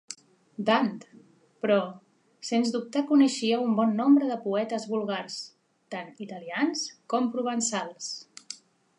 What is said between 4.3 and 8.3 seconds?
de poetes vulgars, tant italians com provençals.